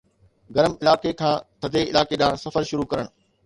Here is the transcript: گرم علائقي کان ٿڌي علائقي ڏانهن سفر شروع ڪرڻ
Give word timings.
گرم 0.55 0.73
علائقي 0.81 1.11
کان 1.21 1.35
ٿڌي 1.61 1.81
علائقي 1.91 2.15
ڏانهن 2.23 2.43
سفر 2.47 2.63
شروع 2.73 2.87
ڪرڻ 2.91 3.17